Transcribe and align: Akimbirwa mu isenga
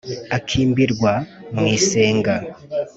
Akimbirwa 0.37 1.13
mu 1.55 1.65
isenga 1.77 2.35